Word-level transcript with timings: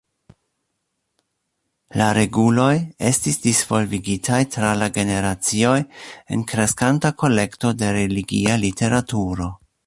La 2.01 2.07
reguloj 2.17 2.69
estis 3.09 3.37
disvolvigitaj 3.43 4.39
tra 4.55 4.71
la 4.85 4.87
generacioj 4.97 5.77
en 6.37 6.47
kreskanta 6.53 7.13
kolekto 7.25 7.75
de 7.83 7.93
religia 8.01 8.59
literaturo. 8.65 9.53